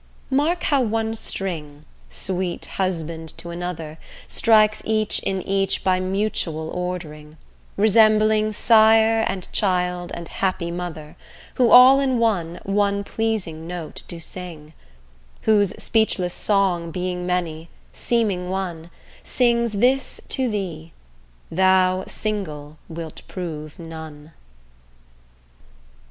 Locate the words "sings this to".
19.21-20.49